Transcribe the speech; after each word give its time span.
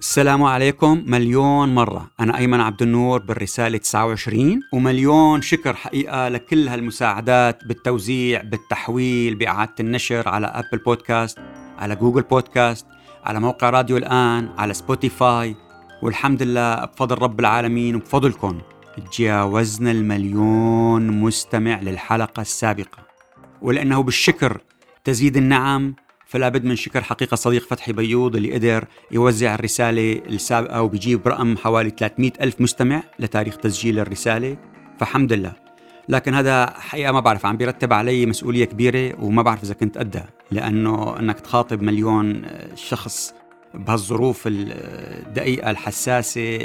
السلام 0.00 0.42
عليكم 0.42 1.04
مليون 1.06 1.74
مرة. 1.74 2.10
أنا 2.20 2.38
أيمن 2.38 2.60
عبد 2.60 2.82
النور 2.82 3.22
بالرسالة 3.22 3.78
29 3.78 4.60
ومليون 4.72 5.42
شكر 5.42 5.74
حقيقة 5.74 6.28
لكل 6.28 6.68
هالمساعدات 6.68 7.64
بالتوزيع 7.64 8.42
بالتحويل 8.42 9.34
بإعادة 9.34 9.74
النشر 9.80 10.28
على 10.28 10.46
Apple 10.46 10.82
Podcast 10.84 11.38
على 11.78 11.96
Google 11.96 12.22
Podcast 12.22 12.86
على 13.24 13.40
موقع 13.40 13.70
راديو 13.70 13.96
الآن 13.96 14.50
على 14.58 14.74
Spotify 14.74 15.56
والحمد 16.02 16.42
لله 16.42 16.84
بفضل 16.84 17.18
رب 17.22 17.40
العالمين 17.40 17.96
وبفضلكم. 17.96 18.60
تجاوزنا 18.96 19.90
المليون 19.90 21.06
مستمع 21.06 21.80
للحلقة 21.80 22.40
السابقة. 22.40 22.98
ولأنه 23.62 24.02
بالشكر 24.02 24.60
تزيد 25.04 25.36
النعم 25.36 25.94
فلا 26.30 26.48
بد 26.48 26.64
من 26.64 26.76
شكر 26.76 27.02
حقيقة 27.02 27.34
صديق 27.34 27.62
فتحي 27.62 27.92
بيوض 27.92 28.36
اللي 28.36 28.54
قدر 28.54 28.84
يوزع 29.10 29.54
الرسالة 29.54 30.22
السابقة 30.26 30.82
وبيجيب 30.82 31.28
رقم 31.28 31.56
حوالي 31.56 31.90
300 31.98 32.32
ألف 32.40 32.60
مستمع 32.60 33.02
لتاريخ 33.18 33.56
تسجيل 33.56 33.98
الرسالة 33.98 34.56
فحمد 34.98 35.32
لله. 35.32 35.52
لكن 36.08 36.34
هذا 36.34 36.66
حقيقة 36.66 37.12
ما 37.12 37.20
بعرف 37.20 37.46
عم 37.46 37.56
بيرتب 37.56 37.92
علي 37.92 38.26
مسؤولية 38.26 38.64
كبيرة 38.64 39.24
وما 39.24 39.42
بعرف 39.42 39.62
إذا 39.62 39.74
كنت 39.74 39.98
قدها 39.98 40.28
لأنه 40.50 41.18
أنك 41.18 41.40
تخاطب 41.40 41.82
مليون 41.82 42.42
شخص 42.74 43.34
بهالظروف 43.74 44.42
الدقيقة 44.46 45.70
الحساسة 45.70 46.58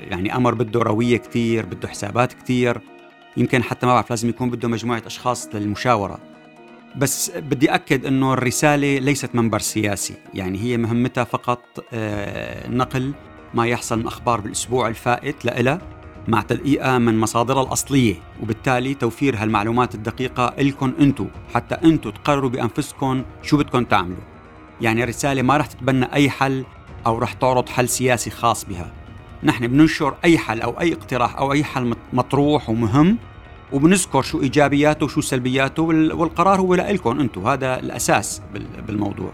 يعني 0.00 0.36
أمر 0.36 0.54
بده 0.54 0.80
روية 0.80 1.16
كتير 1.16 1.66
بده 1.66 1.88
حسابات 1.88 2.32
كتير 2.32 2.80
يمكن 3.36 3.62
حتى 3.62 3.86
ما 3.86 3.94
بعرف 3.94 4.10
لازم 4.10 4.28
يكون 4.28 4.50
بده 4.50 4.68
مجموعة 4.68 5.02
أشخاص 5.06 5.48
للمشاورة. 5.54 6.27
بس 6.98 7.30
بدي 7.36 7.74
أكد 7.74 8.06
أنه 8.06 8.32
الرسالة 8.32 8.98
ليست 8.98 9.34
منبر 9.34 9.58
سياسي. 9.58 10.14
يعني 10.34 10.58
هي 10.62 10.76
مهمتها 10.76 11.24
فقط 11.24 11.84
آه، 11.92 12.68
نقل 12.68 13.12
ما 13.54 13.66
يحصل 13.66 13.98
من 13.98 14.06
أخبار 14.06 14.40
بالأسبوع 14.40 14.88
الفائت 14.88 15.44
لإلها 15.44 15.78
مع 16.28 16.42
تدقيقها 16.42 16.98
من 16.98 17.18
مصادرها 17.18 17.62
الأصلية 17.62 18.14
وبالتالي 18.42 18.94
توفير 18.94 19.36
هالمعلومات 19.36 19.94
الدقيقة 19.94 20.54
إلكم 20.58 20.92
أنتو 21.00 21.26
حتى 21.54 21.74
أنتو 21.74 22.10
تقرروا 22.10 22.50
بأنفسكم 22.50 23.24
شو 23.42 23.56
بدكم 23.56 23.84
تعملوا. 23.84 24.22
يعني 24.80 25.02
الرسالة 25.02 25.42
ما 25.42 25.56
رح 25.56 25.66
تتبنى 25.66 26.12
أي 26.12 26.30
حل 26.30 26.64
أو 27.06 27.18
رح 27.18 27.32
تعرض 27.32 27.68
حل 27.68 27.88
سياسي 27.88 28.30
خاص 28.30 28.64
بها. 28.64 28.92
نحن 29.42 29.66
بننشر 29.66 30.14
أي 30.24 30.38
حل 30.38 30.60
أو 30.60 30.80
أي 30.80 30.92
اقتراح 30.92 31.36
أو 31.36 31.52
أي 31.52 31.64
حل 31.64 31.94
مطروح 32.12 32.70
ومهم 32.70 33.18
وبنذكر 33.72 34.22
شو 34.22 34.42
إيجابياته 34.42 35.06
وشو 35.06 35.20
سلبياته 35.20 35.82
والقرار 35.82 36.60
هو 36.60 36.74
لكم 36.74 37.20
أنتم. 37.20 37.46
هذا 37.46 37.80
الأساس 37.80 38.42
بالموضوع. 38.86 39.32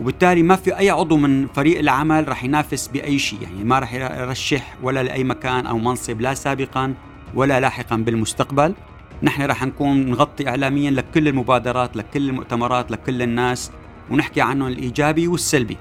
وبالتالي 0.00 0.42
ما 0.42 0.56
في 0.56 0.78
أي 0.78 0.90
عضو 0.90 1.16
من 1.16 1.46
فريق 1.46 1.78
العمل 1.78 2.28
رح 2.28 2.44
ينافس 2.44 2.88
بأي 2.88 3.18
شيء. 3.18 3.42
يعني 3.42 3.64
ما 3.64 3.78
رح 3.78 3.94
يرشح 3.94 4.76
ولا 4.82 5.02
لأي 5.02 5.24
مكان 5.24 5.66
أو 5.66 5.78
منصب 5.78 6.20
لا 6.20 6.34
سابقا 6.34 6.94
ولا 7.34 7.60
لاحقا 7.60 7.96
بالمستقبل. 7.96 8.74
نحن 9.22 9.42
رح 9.42 9.64
نكون 9.64 10.10
نغطي 10.10 10.48
اعلاميا 10.48 10.90
لكل 10.90 11.28
المبادرات 11.28 11.96
لكل 11.96 12.28
المؤتمرات 12.28 12.90
لكل 12.90 13.22
الناس 13.22 13.70
ونحكي 14.10 14.40
عنهم 14.40 14.68
الإيجابي 14.68 15.28
والسلبي. 15.28 15.76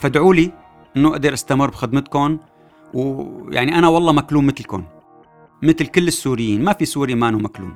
فادعوا 0.00 0.34
لي 0.34 0.52
إنه 0.96 1.08
أقدر 1.08 1.32
أستمر 1.32 1.70
بخدمتكم. 1.70 2.38
ويعني 2.94 3.78
أنا 3.78 3.88
والله 3.88 4.12
مكلوم 4.12 4.46
مثلكم. 4.46 4.84
مثل 5.62 5.86
كل 5.86 6.08
السوريين. 6.08 6.64
ما 6.64 6.72
في 6.72 6.84
سوري 6.84 7.14
مانو 7.14 7.38
مكلوم. 7.38 7.74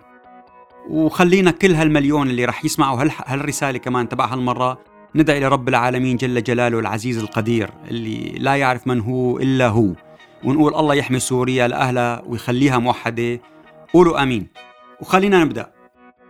وخلينا 0.89 1.51
كل 1.51 1.75
هالمليون 1.75 2.31
اللي 2.31 2.45
رح 2.45 2.65
يسمعوا 2.65 3.09
هالرسالة 3.27 3.79
كمان 3.79 4.09
تبع 4.09 4.25
هالمرة 4.25 4.79
ندعي 5.15 5.41
لرب 5.41 5.69
العالمين 5.69 6.17
جل 6.17 6.43
جلاله 6.43 6.79
العزيز 6.79 7.19
القدير 7.19 7.71
اللي 7.91 8.35
لا 8.39 8.57
يعرف 8.57 8.87
من 8.87 9.01
هو 9.01 9.39
إلا 9.39 9.69
هو. 9.69 9.93
ونقول 10.45 10.75
الله 10.75 10.95
يحمي 10.95 11.19
سوريا 11.19 11.69
لأهلها 11.69 12.23
ويخليها 12.27 12.79
موحدة. 12.79 13.41
قولوا 13.95 14.23
آمين. 14.23 14.47
وخلينا 15.01 15.45
نبدأ. 15.45 15.71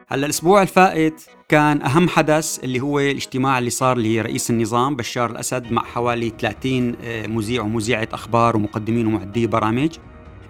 هلا 0.09 0.25
الأسبوع 0.27 0.63
الفائت 0.63 1.23
كان 1.49 1.83
أهم 1.83 2.09
حدث 2.09 2.65
اللي 2.65 2.81
هو 2.81 3.01
الاجتماع 3.01 3.59
اللي 3.59 3.71
صار 3.71 3.99
لرئيس 3.99 4.51
النظام 4.51 4.97
بشار 4.97 5.31
الأسد 5.31 5.73
مع 5.73 5.83
حوالي 5.83 6.33
30 6.39 6.97
آه، 7.03 7.27
مذيع 7.27 7.63
ومذيعة 7.63 8.09
أخبار 8.13 8.57
ومقدمين 8.57 9.07
ومعدي 9.07 9.47
برامج. 9.47 9.91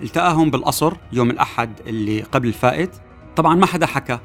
التقاهم 0.00 0.50
بالقصر 0.50 0.92
يوم 1.12 1.30
الأحد 1.30 1.70
اللي 1.86 2.22
قبل 2.22 2.48
الفائت. 2.48 2.90
طبعا 3.36 3.54
ما 3.54 3.66
حدا 3.66 3.86
حكى 3.86 4.18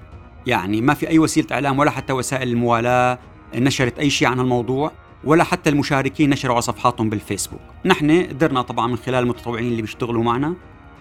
يعني 0.47 0.81
ما 0.81 0.93
في 0.93 1.09
أي 1.09 1.19
وسيلة 1.19 1.47
إعلام 1.51 1.79
ولا 1.79 1.91
حتى 1.91 2.13
وسائل 2.13 2.49
الموالاة 2.49 3.19
نشرت 3.55 3.99
أي 3.99 4.09
شيء 4.09 4.27
عن 4.27 4.39
الموضوع 4.39 4.91
ولا 5.23 5.43
حتى 5.43 5.69
المشاركين 5.69 6.29
نشروا 6.29 6.53
على 6.53 6.61
صفحاتهم 6.61 7.09
بالفيسبوك. 7.09 7.61
نحن 7.85 8.23
قدرنا 8.23 8.61
طبعا 8.61 8.87
من 8.87 8.97
خلال 8.97 9.23
المتطوعين 9.23 9.67
اللي 9.67 9.81
بيشتغلوا 9.81 10.23
معنا. 10.23 10.53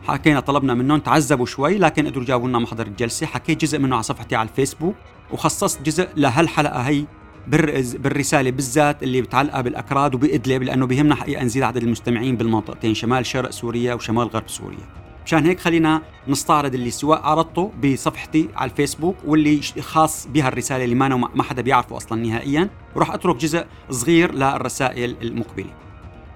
حكينا 0.08 0.40
طلبنا 0.40 0.74
منهم 0.74 0.98
تعذبوا 0.98 1.46
شوي 1.46 1.78
لكن 1.78 2.06
قدروا 2.06 2.24
جابوا 2.24 2.48
لنا 2.48 2.58
محضر 2.58 2.86
الجلسة. 2.86 3.26
حكيت 3.26 3.60
جزء 3.60 3.78
منه 3.78 3.94
على 3.94 4.02
صفحتي 4.02 4.36
على 4.36 4.48
الفيسبوك 4.48 4.94
وخصصت 5.32 5.82
جزء 5.82 6.08
لهالحلقة 6.16 6.80
هي 6.80 7.04
بالرسالة 7.46 8.50
بالذات 8.50 9.02
اللي 9.02 9.22
بتعلقها 9.22 9.60
بالأكراد 9.60 10.14
وبإدلب 10.14 10.62
لأنه 10.62 10.86
بيهمنا 10.86 11.14
حقيقة 11.14 11.44
نزيد 11.44 11.62
عدد 11.62 11.82
المستمعين 11.82 12.36
بالمنطقتين 12.36 12.94
شمال 12.94 13.26
شرق 13.26 13.50
سوريا 13.50 13.94
وشمال 13.94 14.28
غرب 14.28 14.48
سوريا. 14.48 15.00
مشان 15.26 15.46
هيك 15.46 15.60
خلينا 15.60 16.02
نستعرض 16.28 16.74
اللي 16.74 16.90
سواء 16.90 17.20
عرضته 17.22 17.72
بصفحتي 17.84 18.48
على 18.56 18.70
الفيسبوك 18.70 19.16
واللي 19.24 19.60
خاص 19.80 20.26
بها 20.26 20.48
الرسالة 20.48 20.84
اللي 20.84 20.94
ما 20.94 21.08
ما 21.08 21.42
حدا 21.42 21.62
بيعرفه 21.62 21.96
أصلا 21.96 22.22
نهائيا. 22.22 22.68
وراح 22.94 23.10
أترك 23.10 23.36
جزء 23.36 23.64
صغير 23.90 24.34
للرسائل 24.34 25.16
المقبلة. 25.22 25.70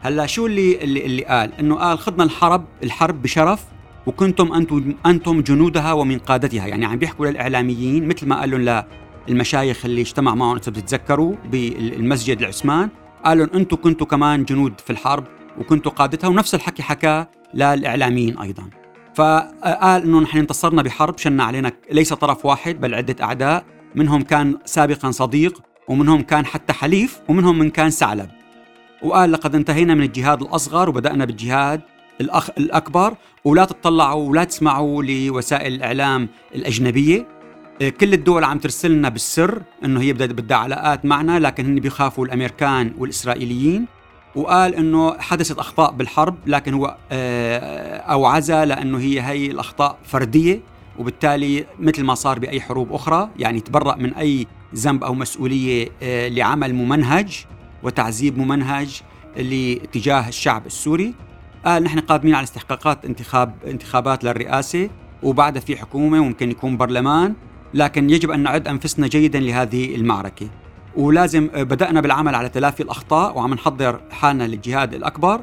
هلأ 0.00 0.26
شو 0.26 0.46
اللي 0.46 0.84
اللي, 0.84 1.06
اللي 1.06 1.24
قال؟ 1.24 1.52
إنه 1.52 1.74
قال 1.74 1.98
خضنا 1.98 2.24
الحرب 2.24 2.64
الحرب 2.82 3.22
بشرف 3.22 3.64
وكنتم 4.06 4.52
أنتم 4.52 4.94
أنتم 5.06 5.40
جنودها 5.40 5.92
ومن 5.92 6.18
قادتها. 6.18 6.66
يعني 6.66 6.86
عم 6.86 6.96
بيحكوا 6.96 7.26
للإعلاميين 7.26 8.08
مثل 8.08 8.26
ما 8.26 8.40
قال 8.40 8.64
لهم 8.64 8.84
المشايخ 9.28 9.84
اللي 9.84 10.00
اجتمع 10.00 10.34
معهم 10.34 10.56
إذا 10.56 10.70
بتتذكروا 10.70 11.34
بالمسجد 11.50 12.40
العثمان. 12.40 12.88
قالوا 13.24 13.46
أنتم 13.54 13.76
كنتوا 13.76 14.06
كمان 14.06 14.44
جنود 14.44 14.80
في 14.80 14.90
الحرب 14.90 15.24
وكنتوا 15.58 15.92
قادتها. 15.92 16.28
ونفس 16.28 16.54
الحكي 16.54 16.82
حكاه 16.82 17.28
للإعلاميين 17.54 18.38
أيضا. 18.38 18.70
فقال 19.14 20.02
إنه 20.02 20.20
نحن 20.20 20.38
انتصرنا 20.38 20.82
بحرب 20.82 21.18
شنا 21.18 21.44
علينا 21.44 21.72
ليس 21.92 22.12
طرف 22.12 22.46
واحد 22.46 22.80
بل 22.80 22.94
عدة 22.94 23.24
أعداء. 23.24 23.64
منهم 23.94 24.22
كان 24.22 24.58
سابقا 24.64 25.10
صديق 25.10 25.62
ومنهم 25.88 26.22
كان 26.22 26.46
حتى 26.46 26.72
حليف 26.72 27.20
ومنهم 27.28 27.58
من 27.58 27.70
كان 27.70 27.90
ثعلب. 27.90 28.28
وقال 29.02 29.32
لقد 29.32 29.54
انتهينا 29.54 29.94
من 29.94 30.02
الجهاد 30.02 30.42
الأصغر 30.42 30.88
وبدأنا 30.88 31.24
بالجهاد 31.24 31.80
الأخ 32.20 32.50
الأكبر. 32.58 33.14
ولا 33.44 33.64
تطلعوا 33.64 34.28
ولا 34.28 34.44
تسمعوا 34.44 35.02
لوسائل 35.02 35.74
الإعلام 35.74 36.28
الأجنبية. 36.54 37.28
كل 37.80 38.12
الدول 38.12 38.44
عم 38.44 38.58
ترسل 38.58 38.90
لنا 38.90 39.08
بالسر 39.08 39.62
إنه 39.84 40.00
هي 40.00 40.12
بدها 40.12 40.26
بدها 40.26 40.56
علاقات 40.56 41.04
معنا 41.04 41.38
لكن 41.38 41.66
هن 41.66 41.74
بيخافوا 41.74 42.26
الأمريكان 42.26 42.94
والإسرائيليين. 42.98 43.86
وقال 44.34 44.74
إنه 44.74 45.18
حدثت 45.18 45.58
أخطاء 45.58 45.92
بالحرب 45.92 46.36
لكن 46.46 46.74
هو 46.74 46.96
آه، 47.12 47.96
أوعزها 47.96 48.64
لإنه 48.64 48.98
هي 48.98 49.20
هي 49.20 49.46
الأخطاء 49.46 49.98
فردية 50.04 50.60
وبالتالي 50.98 51.66
مثل 51.78 52.04
ما 52.04 52.14
صار 52.14 52.38
بأي 52.38 52.60
حروب 52.60 52.92
أخرى 52.92 53.30
يعني 53.36 53.60
تبرأ 53.60 53.96
من 53.96 54.14
أي 54.14 54.46
ذنب 54.74 55.04
أو 55.04 55.14
مسؤولية 55.14 55.88
آه، 56.02 56.28
لعمل 56.28 56.74
ممنهج 56.74 57.44
وتعذيب 57.82 58.38
ممنهج 58.38 59.00
لاتجاه 59.36 60.28
الشعب 60.28 60.66
السوري. 60.66 61.14
قال 61.64 61.82
نحن 61.82 61.98
قادمين 61.98 62.34
على 62.34 62.44
استحقاقات 62.44 63.04
انتخاب 63.04 63.54
انتخابات 63.66 64.24
للرئاسة 64.24 64.90
وبعدها 65.22 65.60
في 65.60 65.76
حكومة 65.76 66.20
وممكن 66.20 66.50
يكون 66.50 66.76
برلمان. 66.76 67.34
لكن 67.74 68.10
يجب 68.10 68.30
أن 68.30 68.40
نعد 68.40 68.68
أنفسنا 68.68 69.06
جيدا 69.06 69.40
لهذه 69.40 69.94
المعركة. 69.94 70.48
ولازم 70.96 71.46
بدأنا 71.46 72.00
بالعمل 72.00 72.34
على 72.34 72.48
تلافي 72.48 72.82
الأخطاء 72.82 73.36
وعم 73.36 73.54
نحضر 73.54 74.00
حالنا 74.10 74.44
للجهاد 74.44 74.94
الأكبر. 74.94 75.40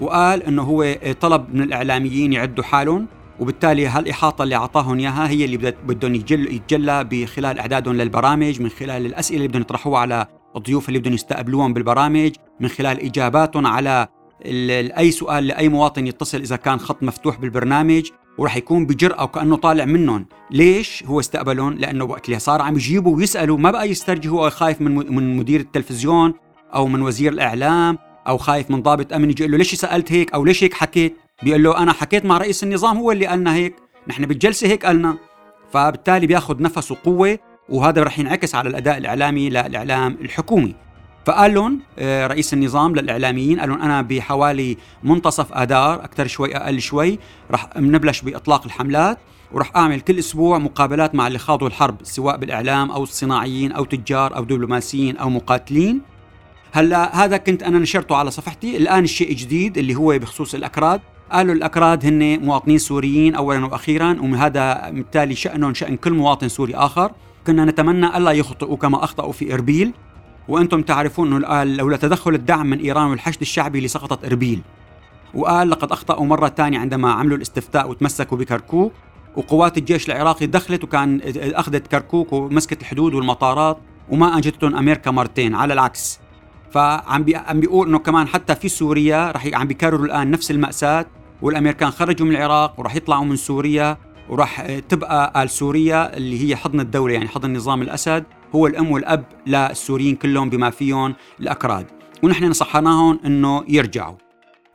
وقال 0.00 0.42
أنه 0.42 0.62
هو 0.62 0.96
طلب 1.20 1.54
من 1.54 1.62
الإعلاميين 1.62 2.32
يعدوا 2.32 2.64
حالهم 2.64 3.06
وبالتالي 3.40 3.86
هالإحاطة 3.86 4.42
اللي 4.42 4.56
أعطاهم 4.56 4.98
إياها 4.98 5.28
هي 5.28 5.44
اللي 5.44 5.56
بدهم 5.86 6.14
يتجلى 6.14 7.04
بخلال 7.04 7.58
إعدادهم 7.58 7.94
للبرامج 7.94 8.60
من 8.60 8.68
خلال 8.68 9.06
الأسئلة 9.06 9.36
اللي 9.36 9.48
بدهم 9.48 9.62
يطرحوها 9.62 10.00
على 10.00 10.26
الضيوف 10.56 10.88
اللي 10.88 10.98
بدهم 10.98 11.14
يستقبلوهم 11.14 11.72
بالبرامج 11.72 12.32
من 12.60 12.68
خلال 12.68 13.00
إجاباتهم 13.00 13.66
على 13.66 14.08
أي 14.98 15.10
سؤال 15.10 15.46
لأي 15.46 15.68
مواطن 15.68 16.06
يتصل 16.06 16.38
إذا 16.38 16.56
كان 16.56 16.78
خط 16.78 17.02
مفتوح 17.02 17.38
بالبرنامج. 17.38 18.10
وراح 18.38 18.56
يكون 18.56 18.86
بجرأة 18.86 19.24
وكأنه 19.24 19.56
طالع 19.56 19.84
منهم. 19.84 20.26
ليش 20.50 21.04
هو 21.06 21.20
استقبلهم؟ 21.20 21.72
لأنه 21.72 22.04
وقت 22.04 22.26
اللي 22.26 22.38
صار 22.38 22.62
عم 22.62 22.74
يجيبوا 22.74 23.16
ويسألوا 23.16 23.58
ما 23.58 23.70
بقى 23.70 23.90
يسترجي 23.90 24.28
هو 24.28 24.50
خايف 24.50 24.80
من 24.80 25.14
من 25.14 25.36
مدير 25.36 25.60
التلفزيون 25.60 26.34
أو 26.74 26.86
من 26.86 27.02
وزير 27.02 27.32
الإعلام 27.32 27.98
أو 28.28 28.38
خايف 28.38 28.70
من 28.70 28.82
ضابط 28.82 29.12
أمن 29.12 29.30
يجي 29.30 29.46
له 29.46 29.58
ليش 29.58 29.74
سألت 29.74 30.12
هيك 30.12 30.32
أو 30.34 30.44
ليش 30.44 30.64
هيك 30.64 30.74
حكيت؟ 30.74 31.16
بيقول 31.42 31.62
له 31.62 31.78
أنا 31.78 31.92
حكيت 31.92 32.24
مع 32.24 32.38
رئيس 32.38 32.64
النظام 32.64 32.96
هو 32.96 33.12
اللي 33.12 33.26
قالنا 33.26 33.54
هيك. 33.54 33.74
نحن 34.08 34.26
بالجلسة 34.26 34.68
هيك 34.68 34.86
قالنا. 34.86 35.16
فبالتالي 35.72 36.26
بياخذ 36.26 36.62
نفسه 36.62 36.96
قوة 37.04 37.38
وهذا 37.68 38.02
رح 38.02 38.18
ينعكس 38.18 38.54
على 38.54 38.68
الأداء 38.68 38.98
الإعلامي 38.98 39.48
للإعلام 39.50 40.18
الحكومي. 40.20 40.74
لهم 41.30 41.80
آه، 41.98 42.26
رئيس 42.26 42.54
النظام 42.54 42.94
للإعلاميين 42.94 43.60
قال 43.60 43.68
لهم 43.68 43.82
أنا 43.82 44.02
بحوالي 44.02 44.76
منتصف 45.02 45.52
آذار 45.52 46.04
أكثر 46.04 46.26
شوي 46.26 46.56
أقل 46.56 46.80
شوي 46.80 47.18
رح 47.50 47.68
نبلش 47.76 48.20
بإطلاق 48.20 48.64
الحملات 48.64 49.18
ورح 49.52 49.76
أعمل 49.76 50.00
كل 50.00 50.18
أسبوع 50.18 50.58
مقابلات 50.58 51.14
مع 51.14 51.26
اللي 51.26 51.38
خاضوا 51.38 51.68
الحرب 51.68 51.96
سواء 52.02 52.36
بالإعلام 52.36 52.90
أو 52.90 53.02
الصناعيين 53.02 53.72
أو 53.72 53.84
تجار 53.84 54.36
أو 54.36 54.44
دبلوماسيين 54.44 55.16
أو 55.16 55.30
مقاتلين. 55.30 56.00
هلأ 56.72 57.24
هذا 57.24 57.36
كنت 57.36 57.62
أنا 57.62 57.78
نشرته 57.78 58.16
على 58.16 58.30
صفحتي 58.30 58.76
الآن 58.76 59.04
الشيء 59.04 59.32
جديد 59.32 59.78
اللي 59.78 59.94
هو 59.94 60.18
بخصوص 60.18 60.54
الأكراد. 60.54 61.00
قالوا 61.32 61.54
الأكراد 61.54 62.06
هن 62.06 62.40
مواطنين 62.44 62.78
سوريين 62.78 63.34
اولا 63.34 63.66
وأخيرا 63.66 64.18
وهذا 64.20 64.90
بالتالي 64.90 65.34
شأنهم 65.34 65.74
شأن 65.74 65.96
كل 65.96 66.12
مواطن 66.12 66.48
سوري 66.48 66.74
آخر. 66.74 67.12
كنا 67.46 67.64
نتمنى 67.64 68.16
ألا 68.16 68.30
يخطئوا 68.30 68.76
كما 68.76 69.04
أخطأوا 69.04 69.32
في 69.32 69.54
إربيل. 69.54 69.92
وأنتم 70.48 70.82
تعرفون 70.82 71.32
أنه 71.32 71.46
قال 71.46 71.76
لولا 71.76 71.96
تدخل 71.96 72.34
الدعم 72.34 72.66
من 72.66 72.78
إيران 72.78 73.06
والحشد 73.10 73.40
الشعبي 73.40 73.80
لسقطت 73.80 74.24
إربيل. 74.24 74.60
وقال 75.34 75.70
لقد 75.70 75.92
أخطأوا 75.92 76.26
مرة 76.26 76.48
ثانية 76.48 76.78
عندما 76.78 77.12
عملوا 77.12 77.36
الاستفتاء 77.36 77.90
وتمسكوا 77.90 78.38
بكركوك 78.38 78.92
وقوات 79.36 79.78
الجيش 79.78 80.06
العراقي 80.06 80.46
دخلت 80.46 80.84
وكان 80.84 81.20
أخذت 81.36 81.86
كركوك 81.86 82.32
ومسكت 82.32 82.80
الحدود 82.80 83.14
والمطارات 83.14 83.78
وما 84.08 84.34
انجدتهم 84.34 84.76
أمريكا 84.76 85.10
مرتين 85.10 85.54
على 85.54 85.74
العكس. 85.74 86.20
فعم 86.70 87.22
بي 87.22 87.36
عم 87.36 87.60
بيقول 87.60 87.88
إنه 87.88 87.98
كمان 87.98 88.28
حتى 88.28 88.54
في 88.54 88.68
سوريا 88.68 89.30
رح 89.30 89.46
عم 89.54 89.66
بيكرروا 89.66 90.06
الآن 90.06 90.30
نفس 90.30 90.50
المأساة 90.50 91.06
والأمريكان 91.42 91.90
خرجوا 91.90 92.26
من 92.26 92.36
العراق 92.36 92.80
وراح 92.80 92.96
يطلعوا 92.96 93.24
من 93.24 93.36
سوريا 93.36 93.96
وراح 94.28 94.78
تبقى 94.88 95.42
آل 95.42 95.50
سوريا 95.50 96.16
اللي 96.16 96.48
هي 96.48 96.56
حضن 96.56 96.80
الدولة 96.80 97.14
يعني 97.14 97.28
حضن 97.28 97.56
نظام 97.56 97.82
الأسد. 97.82 98.24
هو 98.54 98.66
الأم 98.66 98.90
والأب 98.90 99.24
للسوريين 99.46 100.16
كلهم 100.16 100.50
بما 100.50 100.70
فيهم 100.70 101.14
الأكراد. 101.40 101.86
ونحن 102.22 102.44
نصحناهم 102.44 103.20
أنه 103.24 103.64
يرجعوا. 103.68 104.16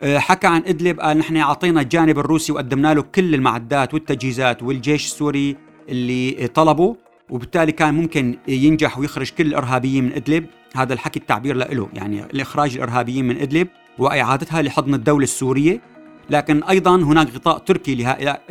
آه، 0.02 0.18
حكى 0.18 0.48
عن 0.48 0.64
إدلب 0.66 1.00
قال 1.00 1.18
نحن 1.18 1.38
أعطينا 1.38 1.82
الجانب 1.82 2.20
الروسي 2.20 2.52
وقدمنا 2.52 2.94
له 2.94 3.02
كل 3.02 3.36
المعدات 3.36 3.94
والتجهيزات 3.94 4.64
والجيش 4.64 5.06
السوري 5.06 5.56
اللي 5.90 6.48
طلبه 6.48 6.96
وبالتالي 7.30 7.72
كان 7.72 7.94
ممكن 7.94 8.38
ينجح 8.48 9.00
ويخرج 9.00 9.30
كل 9.30 9.46
الإرهابيين 9.46 10.04
من 10.04 10.14
إدلب. 10.14 10.46
هذا 10.76 10.94
الحكي 10.94 11.20
التعبير 11.20 11.56
له 11.56 11.90
يعني 11.94 12.24
الإخراج 12.24 12.76
الإرهابيين 12.76 13.28
من 13.28 13.38
إدلب 13.38 13.68
وإعادتها 14.00 14.62
لحضن 14.62 14.94
الدولة 14.94 15.24
السورية. 15.24 15.82
لكن 16.30 16.64
أيضا 16.64 16.96
هناك 16.96 17.28
غطاء 17.36 17.58
تركي 17.58 17.96
لهؤلاء 17.96 18.42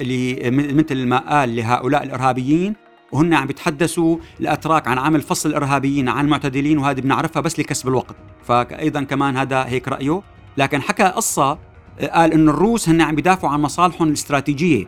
مثل 0.50 1.06
ما 1.06 1.18
قال 1.18 1.56
لهؤلاء 1.56 2.02
الإرهابيين. 2.02 2.74
وهن 3.12 3.34
عم 3.34 3.46
بيتحدثوا 3.46 4.16
الأتراك 4.40 4.88
عن 4.88 4.98
عمل 4.98 5.22
فصل 5.22 5.48
الإرهابيين 5.48 6.08
عن 6.08 6.24
المعتدلين 6.24 6.78
وهذه 6.78 7.00
بنعرفها 7.00 7.42
بس 7.42 7.58
لكسب 7.58 7.88
الوقت. 7.88 8.16
فايضا 8.44 9.02
كمان 9.02 9.36
هذا 9.36 9.64
هيك 9.64 9.88
رأيه. 9.88 10.22
لكن 10.56 10.82
حكى 10.82 11.02
قصة 11.02 11.58
قال 12.12 12.32
إنه 12.32 12.50
الروس 12.50 12.88
هن 12.88 13.00
عم 13.00 13.14
بيدافعوا 13.14 13.52
عن 13.52 13.60
مصالحهم 13.60 14.08
الاستراتيجية. 14.08 14.86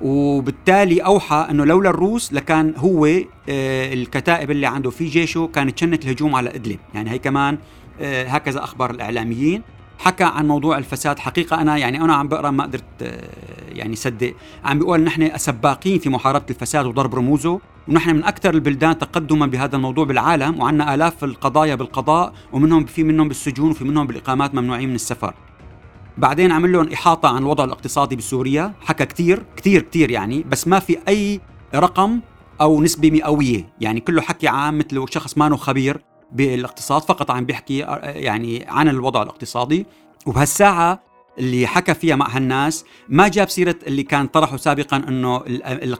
وبالتالي 0.00 1.00
أوحى 1.00 1.46
إنه 1.50 1.64
لولا 1.64 1.90
الروس 1.90 2.32
لكان 2.32 2.74
هو 2.76 3.06
آه، 3.06 3.92
الكتائب 3.92 4.50
اللي 4.50 4.66
عنده 4.66 4.90
في 4.90 5.08
جيشه 5.08 5.50
كانت 5.54 5.78
شنت 5.78 6.04
الهجوم 6.04 6.34
على 6.34 6.54
إدلب. 6.54 6.78
يعني 6.94 7.10
هي 7.10 7.18
كمان 7.18 7.58
آه، 8.00 8.24
هكذا 8.24 8.64
اخبر 8.64 8.90
الإعلاميين. 8.90 9.62
حكى 9.98 10.24
عن 10.24 10.48
موضوع 10.48 10.78
الفساد 10.78 11.18
حقيقة. 11.18 11.60
أنا 11.60 11.76
يعني 11.76 12.00
أنا 12.00 12.14
عم 12.14 12.28
بقرأ 12.28 12.50
ما 12.50 12.64
قدرت 12.64 12.84
آه، 13.02 13.28
يعني 13.68 13.96
صدق. 13.96 14.34
عم 14.64 14.78
بيقول 14.78 15.00
نحن 15.00 15.38
سباقين 15.38 15.98
في 15.98 16.08
محاربة 16.08 16.44
الفساد 16.50 16.86
وضرب 16.86 17.14
رموزه 17.14 17.60
ونحن 17.88 18.16
من 18.16 18.24
أكثر 18.24 18.54
البلدان 18.54 18.98
تقدما 18.98 19.46
بهذا 19.46 19.76
الموضوع 19.76 20.04
بالعالم 20.04 20.60
وعندنا 20.60 20.94
آلاف 20.94 21.24
القضايا 21.24 21.74
بالقضاء 21.74 22.32
ومنهم 22.52 22.84
في 22.84 23.02
منهم 23.02 23.28
بالسجون 23.28 23.70
وفي 23.70 23.84
منهم 23.84 24.06
بالإقامات 24.06 24.54
ممنوعين 24.54 24.88
من 24.88 24.94
السفر. 24.94 25.34
بعدين 26.18 26.52
عمل 26.52 26.72
لهم 26.72 26.92
إحاطة 26.92 27.28
عن 27.28 27.42
الوضع 27.42 27.64
الاقتصادي 27.64 28.16
بسوريا. 28.16 28.72
حكى 28.80 29.06
كثير 29.06 29.42
كثير 29.56 29.82
كثير 29.82 30.10
يعني 30.10 30.42
بس 30.42 30.68
ما 30.68 30.78
في 30.78 30.98
أي 31.08 31.40
رقم 31.74 32.20
أو 32.60 32.82
نسبة 32.82 33.10
مئوية. 33.10 33.72
يعني 33.80 34.00
كله 34.00 34.22
حكي 34.22 34.48
عام 34.48 34.78
مثل 34.78 35.04
شخص 35.10 35.38
ما 35.38 35.56
خبير. 35.56 36.15
بالاقتصاد 36.32 37.02
فقط 37.02 37.30
عم 37.30 37.44
بيحكي 37.44 37.78
يعني 38.02 38.66
عن 38.68 38.88
الوضع 38.88 39.22
الاقتصادي. 39.22 39.86
وبهالساعة 40.26 41.02
اللي 41.38 41.66
حكى 41.66 41.94
فيها 41.94 42.16
مع 42.16 42.36
هالناس 42.36 42.84
ما 43.08 43.28
جاب 43.28 43.48
سيرة 43.48 43.76
اللي 43.86 44.02
كان 44.02 44.26
طرحه 44.26 44.56
سابقا 44.56 44.96
إنه 44.96 45.38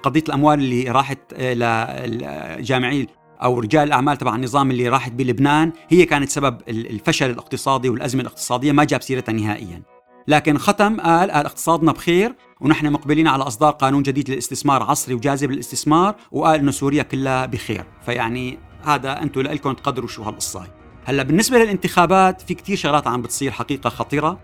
قضية 0.03 0.25
الأموال 0.29 0.59
اللي 0.59 0.91
راحت 0.91 1.19
للجامعين 1.39 3.07
أو 3.43 3.61
رجال 3.61 3.83
الأعمال 3.83 4.17
تبع 4.17 4.35
النظام 4.35 4.71
اللي 4.71 4.89
راحت 4.89 5.13
بلبنان 5.13 5.73
هي 5.89 6.05
كانت 6.05 6.31
سبب 6.31 6.59
الفشل 6.69 7.31
الاقتصادي 7.31 7.89
والأزمة 7.89 8.21
الاقتصادية 8.21 8.73
ما 8.73 8.85
جاب 8.85 9.03
سيرتها 9.03 9.33
نهائيا. 9.33 9.83
لكن 10.29 10.59
ختم 10.59 11.01
قال 11.01 11.31
قال 11.31 11.47
اقتصادنا 11.47 11.93
بخير 11.93 12.35
ونحن 12.61 12.93
مقبلين 12.93 13.29
على 13.29 13.43
إصدار 13.43 13.73
قانون 13.73 14.03
جديد 14.03 14.31
للاستثمار 14.31 14.83
عصري 14.83 15.15
وجاذب 15.15 15.51
للاستثمار 15.51 16.15
وقال 16.33 16.61
إنه 16.61 16.71
سوريا 16.71 17.03
كلها 17.03 17.47
بخير. 17.47 17.85
فيعني 18.07 18.59
هذا 18.87 19.23
أنتم 19.23 19.41
لكم 19.41 19.73
تقدروا 19.73 20.09
شو 20.09 20.23
هالقصة 20.23 20.63
هي 20.63 20.69
هلأ 21.05 21.23
بالنسبة 21.23 21.59
للانتخابات 21.59 22.41
في 22.41 22.55
كثير 22.55 22.77
شغلات 22.77 23.07
عم 23.07 23.23
بتصير 23.23 23.51
حقيقة 23.51 23.91
خطيرة. 23.91 24.39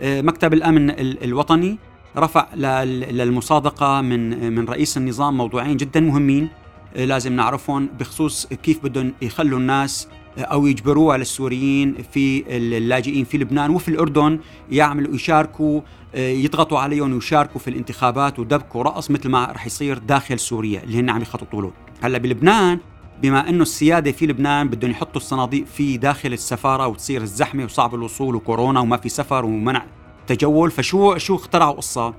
آه، 0.00 0.20
مكتب 0.20 0.54
الأمن 0.54 0.90
الوطني 1.00 1.78
رفع 2.16 2.54
للمصادقة 2.54 4.00
من 4.00 4.52
من 4.52 4.64
رئيس 4.64 4.96
النظام 4.96 5.36
موضوعين 5.36 5.76
جدا 5.76 6.00
مهمين 6.00 6.48
آه، 6.96 7.04
لازم 7.04 7.32
نعرفهم 7.32 7.88
بخصوص 8.00 8.46
كيف 8.46 8.84
بدهم 8.84 9.12
يخلوا 9.22 9.58
الناس 9.58 10.08
آه، 10.38 10.40
أو 10.42 10.66
يجبروها 10.66 11.16
للسوريين 11.16 11.94
في 12.12 12.56
اللاجئين 12.56 13.24
في 13.24 13.38
لبنان 13.38 13.70
وفي 13.70 13.88
الأردن 13.88 14.38
يعملوا 14.70 15.14
يشاركوا 15.14 15.80
يضغطوا 16.14 16.78
عليهم 16.78 17.12
ويشاركوا 17.12 17.60
في 17.60 17.70
الانتخابات 17.70 18.38
ودبك 18.38 18.74
ورقص 18.74 19.10
مثل 19.10 19.28
ما 19.28 19.44
رح 19.44 19.66
يصير 19.66 19.98
داخل 19.98 20.38
سوريا 20.38 20.82
اللي 20.82 21.00
هن 21.00 21.10
عم 21.10 21.22
يخططوا 21.22 21.62
له. 21.62 21.72
هلأ 22.02 22.18
بلبنان 22.18 22.78
بما 23.22 23.48
أنه 23.48 23.62
السيادة 23.62 24.12
في 24.12 24.26
لبنان 24.26 24.68
بدهم 24.68 24.90
يحطوا 24.90 25.16
الصناديق 25.16 25.66
في 25.66 25.96
داخل 25.96 26.32
السفارة 26.32 26.86
وتصير 26.86 27.22
الزحمة 27.22 27.64
وصعب 27.64 27.94
الوصول 27.94 28.34
وكورونا 28.34 28.80
وما 28.80 28.96
في 28.96 29.08
سفر 29.08 29.44
ومنع 29.44 29.84
تجول. 30.26 30.70
فشو 30.70 31.18
شو 31.18 31.34
اخترعوا 31.34 31.72
قصة؟ 31.72 32.14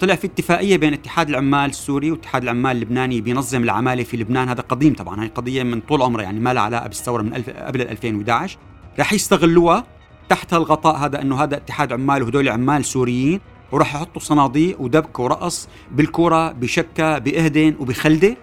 طلع 0.00 0.14
في 0.14 0.26
اتفاقية 0.26 0.76
بين 0.76 0.92
اتحاد 0.92 1.28
العمال 1.28 1.70
السوري 1.70 2.10
واتحاد 2.10 2.42
العمال 2.42 2.76
اللبناني 2.76 3.20
بينظم 3.20 3.62
العمالة 3.62 4.02
في 4.02 4.16
لبنان. 4.16 4.48
هذا 4.48 4.60
قديم 4.60 4.94
طبعا 4.94 5.24
هي 5.24 5.28
قضية 5.28 5.62
من 5.62 5.80
طول 5.80 6.02
عمرها 6.02 6.24
يعني 6.24 6.40
ما 6.40 6.54
لها 6.54 6.62
علاقة 6.62 6.86
بالثورة 6.86 7.22
من 7.22 7.34
الف 7.34 7.50
قبل 7.50 7.80
2011 7.80 8.58
رح 8.98 9.12
يستغلوها 9.12 9.84
تحت 10.28 10.54
الغطاء 10.54 10.96
هذا 10.96 11.22
إنه 11.22 11.42
هذا 11.42 11.56
اتحاد 11.56 11.92
عمال 11.92 12.22
وهدول 12.22 12.48
عمال 12.48 12.84
سوريين 12.84 13.40
وراح 13.72 13.94
يحطوا 13.94 14.22
صناديق 14.22 14.80
ودبك 14.80 15.18
ورقص 15.18 15.68
بالكره 15.90 16.52
بشكة 16.52 17.18
باهدن 17.18 17.74
وبخلدة. 17.80 18.36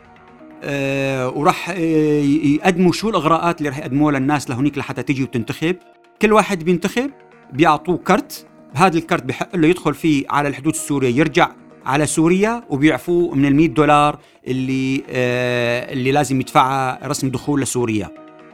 وراح 1.36 1.70
آه، 1.70 2.22
يقدموا 2.44 2.92
شو 2.92 3.10
الإغراءات 3.10 3.58
اللي 3.58 3.70
راح 3.70 3.78
يقدموها 3.78 4.20
للناس 4.20 4.50
لهونيك 4.50 4.78
لحتى 4.78 5.04
تيجي 5.04 5.24
وتنتخب. 5.24 5.76
كل 6.22 6.34
واحد 6.34 6.64
بينتخب 6.64 7.12
بيعطوه 7.54 7.98
كرت. 7.98 8.46
هذا 8.74 8.98
الكرت 8.98 9.24
بحق 9.24 9.56
له 9.56 9.68
يدخل 9.68 9.94
فيه 9.94 10.26
على 10.30 10.50
الحدود 10.50 10.74
السورية 10.74 11.16
يرجع 11.16 11.52
على 11.86 12.06
سوريا 12.06 12.64
وبيعفوه 12.70 13.36
من 13.36 13.46
ال 13.46 13.56
100 13.56 13.68
دولار 13.68 14.20
اللي 14.48 15.04
آه 15.10 15.94
اللي 15.94 16.12
لازم 16.12 16.42
يدفعها 16.42 17.08
رسم 17.08 17.30
دخول 17.30 17.62
لسوريا. 17.62 18.10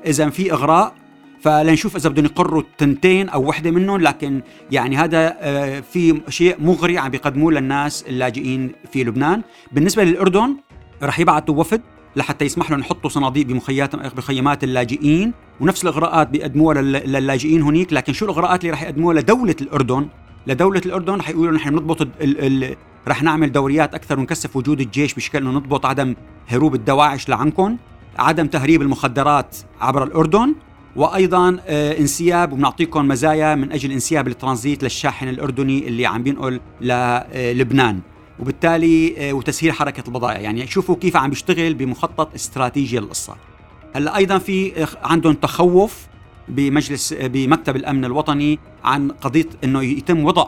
إذا 0.06 0.30
في 0.30 0.52
إغراء 0.52 0.94
فلنشوف 1.42 1.96
إذا 1.96 2.10
بدهم 2.10 2.26
يقروا 2.26 2.64
تنتين 2.78 3.30
أو 3.30 3.48
وحدة 3.50 3.72
منهم 3.72 4.02
لكن 4.02 4.42
يعني 4.72 4.98
هذا 4.98 5.38
آه 5.40 5.80
في 5.80 6.22
شيء 6.30 6.56
مغري 6.60 6.98
عم 6.98 7.10
بيقدموه 7.10 7.52
للناس 7.52 8.06
اللاجئين 8.10 8.72
في 8.92 9.04
لبنان. 9.04 9.42
بالنسبة 9.72 10.04
للأردن 10.04 10.56
رح 11.04 11.20
يبعثوا 11.20 11.56
وفد 11.56 11.82
لحتى 12.16 12.46
يسمح 12.46 12.72
لهم 12.72 12.80
يحطوا 12.80 13.10
صناديق 13.10 13.46
بمخيمات 13.46 14.16
بخيمات 14.16 14.64
اللاجئين. 14.64 15.34
ونفس 15.60 15.84
الإغراءات 15.84 16.30
بيقدموها 16.30 16.82
للاجئين 16.82 17.62
هنيك. 17.62 17.94
لكن 17.94 18.14
شو 18.14 18.26
الإغراءات 18.26 18.62
اللي 18.62 18.72
رح 18.72 18.84
يقدموها 18.84 19.16
لدولة 19.16 19.56
الأردن؟ 19.62 20.08
لدولة 20.48 20.82
الأردن 20.86 21.14
رح 21.14 21.30
يقولوا 21.30 21.54
نحن 21.54 21.70
بنضبط 21.70 22.02
ال 22.02 22.10
ال 22.22 22.76
رح 23.08 23.24
نعمل 23.24 23.52
دوريات 23.52 23.96
أكثر 23.96 24.20
ونكثف 24.20 24.56
وجود 24.56 24.82
الجيش 24.82 25.14
بشكل 25.14 25.38
إنه 25.38 25.52
نضبط 25.52 25.86
عدم 25.86 26.16
هروب 26.48 26.76
الدواعش 26.76 27.30
لعنكم 27.30 27.78
عدم 28.20 28.48
تهريب 28.48 28.82
المخدرات 28.82 29.58
عبر 29.82 30.04
الأردن 30.04 30.56
وأيضا 30.96 31.58
آه 31.68 32.00
انسياب 32.00 32.54
وبنعطيكم 32.54 33.08
مزايا 33.08 33.56
من 33.56 33.72
أجل 33.72 33.92
انسياب 33.92 34.28
الترانزيت 34.28 34.84
للشاحن 34.84 35.28
الأردني 35.28 35.88
اللي 35.88 36.06
عم 36.06 36.24
بينقل 36.24 36.60
للبنان 36.82 38.00
وبالتالي 38.40 39.16
آه، 39.18 39.34
وتسهيل 39.34 39.74
حركة 39.74 40.04
البضائع. 40.08 40.40
يعني 40.40 40.68
شوفوا 40.68 40.96
كيف 40.96 41.18
عم 41.18 41.30
بيشتغل 41.30 41.74
بمخطط 41.74 42.34
استراتيجي 42.34 43.00
للقصة. 43.00 43.36
هلأ 43.96 44.16
أيضا 44.16 44.38
في 44.38 44.84
آه، 44.84 44.88
عندهم 45.04 45.34
تخوف 45.34 46.08
بمجلس 46.48 47.14
آه، 47.14 47.28
بمكتب 47.28 47.76
الأمن 47.76 48.06
الوطني 48.06 48.60
عن 48.84 49.12
قضية 49.12 49.50
إنه 49.64 49.84
يتم 49.84 50.26
وضع 50.26 50.48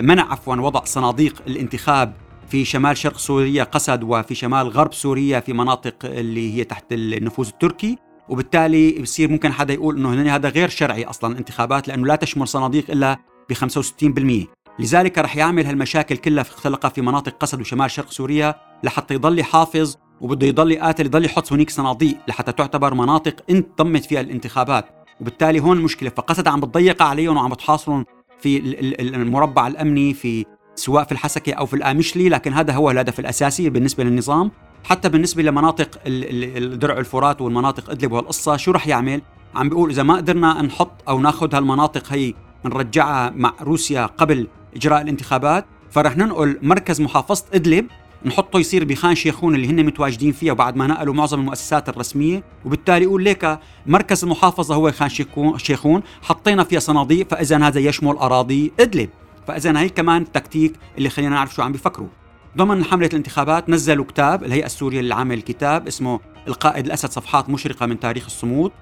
منع 0.00 0.32
عفوا 0.32 0.56
وضع 0.56 0.84
صناديق 0.84 1.42
الانتخاب 1.46 2.12
في 2.48 2.64
شمال 2.64 2.96
شرق 2.96 3.18
سوريا 3.18 3.64
قسد 3.64 4.02
وفي 4.02 4.34
شمال 4.34 4.68
غرب 4.68 4.94
سوريا 4.94 5.40
في 5.40 5.52
مناطق 5.52 5.94
اللي 6.04 6.54
هي 6.54 6.64
تحت 6.64 6.84
النفوذ 6.92 7.48
التركي. 7.48 7.98
وبالتالي 8.28 8.92
بصير 8.92 9.30
ممكن 9.30 9.52
حدا 9.52 9.74
يقول 9.74 9.96
إنه 9.96 10.34
هذا 10.34 10.48
غير 10.48 10.68
شرعي 10.68 11.04
أصلا 11.04 11.32
الانتخابات 11.32 11.88
لأنه 11.88 12.06
لا 12.06 12.16
تشمل 12.16 12.48
صناديق 12.48 12.90
إلا 12.90 13.18
ب 13.50 13.52
65% 13.52 14.61
لذلك 14.78 15.18
رح 15.18 15.36
يعمل 15.36 15.66
هالمشاكل 15.66 16.16
كلها 16.16 16.42
في 16.42 16.50
اختلقها 16.50 16.88
في 16.88 17.00
مناطق 17.00 17.36
قسد 17.40 17.60
وشمال 17.60 17.90
شرق 17.90 18.10
سوريا 18.10 18.54
لحتى 18.84 19.14
يضل 19.14 19.38
يحافظ 19.38 19.96
وبده 20.20 20.46
يضل 20.46 20.72
يقاتل 20.72 21.06
يضل 21.06 21.24
يحط 21.24 21.52
هنيك 21.52 21.70
صناديق 21.70 22.16
لحتى 22.28 22.52
تعتبر 22.52 22.94
مناطق 22.94 23.34
انضمت 23.50 24.04
فيها 24.04 24.20
الانتخابات. 24.20 24.84
وبالتالي 25.20 25.60
هون 25.60 25.76
المشكلة 25.76 26.10
فقسد 26.10 26.48
عم 26.48 26.60
بتضيق 26.60 27.02
عليهم 27.02 27.36
وعم 27.36 27.50
بتحاصرهم 27.50 28.04
في 28.40 28.58
المربع 29.00 29.66
الأمني 29.66 30.14
في 30.14 30.44
سواء 30.74 31.04
في 31.04 31.12
الحسكة 31.12 31.52
أو 31.52 31.66
في 31.66 31.76
الآمشلي 31.76 32.28
لكن 32.28 32.52
هذا 32.52 32.72
هو 32.72 32.90
الهدف 32.90 33.20
الأساسي 33.20 33.70
بالنسبة 33.70 34.04
للنظام. 34.04 34.50
حتى 34.84 35.08
بالنسبة 35.08 35.42
لمناطق 35.42 36.00
الدرع 36.06 36.98
الفرات 36.98 37.40
والمناطق 37.40 37.90
أدلب 37.90 38.12
وهالقصه 38.12 38.56
شو 38.56 38.70
رح 38.70 38.86
يعمل؟ 38.86 39.22
عم 39.54 39.68
بيقول 39.68 39.90
إذا 39.90 40.02
ما 40.02 40.16
قدرنا 40.16 40.62
نحط 40.62 40.92
أو 41.08 41.20
ناخذ 41.20 41.54
هالمناطق 41.54 42.12
هي 42.12 42.34
نرجعها 42.64 43.30
مع 43.30 43.54
روسيا 43.60 44.06
قبل 44.06 44.48
إجراء 44.76 45.02
الانتخابات 45.02 45.64
فرح 45.90 46.16
ننقل 46.16 46.58
مركز 46.62 47.00
محافظة 47.00 47.44
إدلب 47.54 47.86
نحطه 48.24 48.58
يصير 48.58 48.84
بخان 48.84 49.14
شيخون 49.14 49.54
اللي 49.54 49.68
هن 49.68 49.86
متواجدين 49.86 50.32
فيها 50.32 50.52
وبعد 50.52 50.76
ما 50.76 50.86
نقلوا 50.86 51.14
معظم 51.14 51.40
المؤسسات 51.40 51.88
الرسمية 51.88 52.42
وبالتالي 52.64 53.04
يقول 53.04 53.22
ليك 53.22 53.58
مركز 53.86 54.24
المحافظة 54.24 54.74
هو 54.74 54.92
خان 54.92 55.08
شيخون 55.56 56.02
حطينا 56.22 56.64
فيها 56.64 56.80
صناديق 56.80 57.28
فاذا 57.30 57.58
هذا 57.58 57.80
يشمل 57.80 58.16
أراضي 58.16 58.72
إدلب. 58.80 59.08
فاذا 59.46 59.80
هي 59.80 59.88
كمان 59.88 60.32
تكتيك 60.32 60.72
اللي 60.98 61.08
خلينا 61.08 61.34
نعرف 61.34 61.54
شو 61.54 61.62
عم 61.62 61.72
بيفكروا. 61.72 62.08
ضمن 62.56 62.84
حملة 62.84 63.06
الانتخابات 63.06 63.68
نزلوا 63.68 64.04
كتاب 64.04 64.44
الهيئة 64.44 64.66
السورية 64.66 65.00
اللي 65.00 65.14
عامل 65.14 65.38
الكتاب 65.38 65.86
اسمه 65.86 66.20
القائد 66.48 66.86
الأسد 66.86 67.10
صفحات 67.10 67.50
مشرقة 67.50 67.86
من 67.86 68.00
تاريخ 68.00 68.24
الصمود 68.24 68.72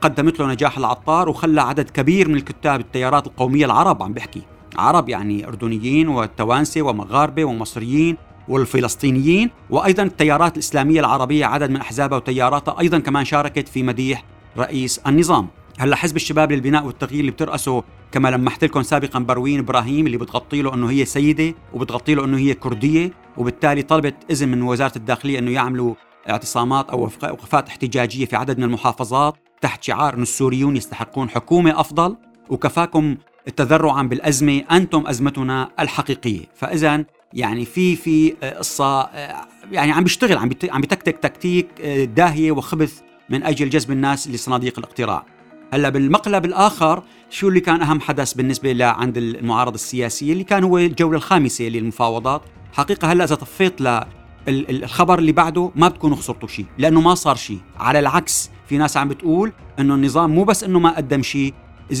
قدمت 0.00 0.40
له 0.40 0.46
نجاح 0.46 0.78
العطار 0.78 1.28
وخلى 1.28 1.60
عدد 1.62 1.90
كبير 1.90 2.28
من 2.28 2.34
الكتاب 2.34 2.80
التيارات 2.80 3.26
القومية 3.26 3.64
العرب 3.64 4.02
عم 4.02 4.12
بحكي 4.12 4.42
عرب 4.76 5.08
يعني 5.08 5.48
أردنيين 5.48 6.08
وتوانسة 6.08 6.82
ومغاربة 6.82 7.44
ومصريين 7.44 8.16
والفلسطينيين 8.48 9.50
وأيضا 9.70 10.02
التيارات 10.02 10.54
الإسلامية 10.54 11.00
العربية 11.00 11.46
عدد 11.46 11.70
من 11.70 11.76
أحزابها 11.76 12.16
وتياراتها 12.16 12.80
أيضا 12.80 12.98
كمان 12.98 13.24
شاركت 13.24 13.68
في 13.68 13.82
مديح 13.82 14.24
رئيس 14.58 14.98
النظام. 14.98 15.48
هلأ 15.78 15.96
حزب 15.96 16.16
الشباب 16.16 16.52
للبناء 16.52 16.86
والتغيير 16.86 17.20
اللي 17.20 17.30
بترأسه 17.30 17.82
كما 18.12 18.28
لمحت 18.28 18.64
لكم 18.64 18.82
سابقا 18.82 19.18
بروين 19.18 19.58
إبراهيم 19.58 20.06
اللي 20.06 20.18
بتغطي 20.18 20.62
له 20.62 20.74
إنه 20.74 20.90
هي 20.90 21.04
سيدة 21.04 21.54
وبتغطي 21.72 22.14
له 22.14 22.24
إنه 22.24 22.38
هي 22.38 22.54
كردية 22.54 23.12
وبالتالي 23.36 23.82
طلبت 23.82 24.14
إذن 24.30 24.48
من 24.48 24.62
وزارة 24.62 24.92
الداخلية 24.96 25.38
إنه 25.38 25.50
يعملوا 25.50 25.94
اعتصامات 26.30 26.90
أو 26.90 27.02
وقفات 27.02 27.68
احتجاجية 27.68 28.26
في 28.26 28.36
عدد 28.36 28.58
من 28.58 28.64
المحافظات 28.64 29.34
تحت 29.60 29.82
شعار 29.82 30.14
إنه 30.14 30.22
السوريون 30.22 30.76
يستحقون 30.76 31.30
حكومة 31.30 31.80
أفضل 31.80 32.16
وكفاكم 32.48 33.16
تذرعا 33.56 34.02
بالأزمة 34.02 34.62
أنتم 34.70 35.06
أزمتنا 35.06 35.68
الحقيقية، 35.80 36.44
فإذا 36.54 37.04
يعني 37.32 37.64
في 37.64 37.96
في 37.96 38.30
قصة 38.30 39.08
يعني 39.72 39.92
عم 39.92 40.02
بيشتغل 40.02 40.36
عم 40.38 40.50
عم 40.70 40.80
بتكتك 40.80 41.18
تكتيك 41.18 41.82
داهية 42.16 42.52
وخبث 42.52 43.00
من 43.30 43.42
أجل 43.42 43.70
جذب 43.70 43.90
الناس 43.90 44.28
لصناديق 44.28 44.78
الاقتراع. 44.78 45.26
هلأ 45.72 45.88
بالمقلب 45.88 46.44
الآخر 46.44 47.02
شو 47.30 47.48
اللي 47.48 47.60
كان 47.60 47.82
أهم 47.82 48.00
حدث 48.00 48.32
بالنسبة 48.32 48.72
لعند 48.72 49.16
المعارضة 49.16 49.74
السياسية 49.74 50.32
اللي 50.32 50.44
كان 50.44 50.64
هو 50.64 50.78
الجولة 50.78 51.16
الخامسة 51.16 51.64
للمفاوضات؟ 51.64 52.42
حقيقة 52.72 53.12
هلأ 53.12 53.24
إذا 53.24 53.34
طفيت 53.34 53.80
ل 53.80 54.00
الخبر 54.48 55.18
اللي 55.18 55.32
بعده 55.32 55.70
ما 55.76 55.88
بتكونوا 55.88 56.16
خسرتوا 56.16 56.48
شيء 56.48 56.66
لأنه 56.78 57.00
ما 57.00 57.14
صار 57.14 57.36
شيء 57.36 57.58
على 57.76 57.98
العكس 57.98 58.50
في 58.68 58.78
ناس 58.78 58.96
عم 58.96 59.08
بتقول 59.08 59.52
إنه 59.78 59.94
النظام 59.94 60.30
مو 60.30 60.44
بس 60.44 60.64
إنه 60.64 60.78
ما 60.78 60.96
قدم 60.96 61.22
شيء 61.22 61.54